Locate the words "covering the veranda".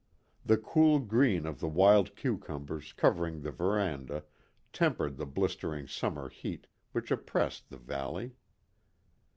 2.91-4.23